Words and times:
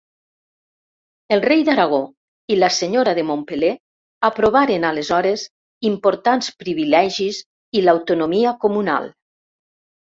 El 1.35 1.43
rei 1.43 1.61
d'Aragó 1.67 1.99
i 2.55 2.57
la 2.63 2.71
senyora 2.79 3.13
de 3.21 3.27
Montpeller 3.33 3.71
aprovaren 4.31 4.89
aleshores 4.93 5.47
importants 5.93 6.53
privilegis 6.65 7.47
i 7.81 7.89
l'autonomia 7.89 8.59
comunal. 8.67 9.11